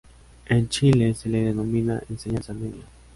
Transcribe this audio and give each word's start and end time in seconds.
En 0.47 0.67
Chile 0.67 1.13
se 1.13 1.29
le 1.29 1.43
denomina 1.43 2.01
enseñanza 2.09 2.53
media. 2.55 2.81